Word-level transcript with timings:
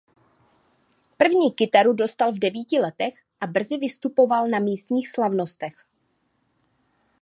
První 1.17 1.51
kytaru 1.53 1.93
dostal 1.93 2.31
v 2.31 2.39
devíti 2.39 2.79
letech 2.79 3.13
a 3.41 3.47
brzy 3.47 3.77
vystupoval 3.77 4.47
na 4.47 4.59
místních 4.59 5.09
slavnostech. 5.09 5.73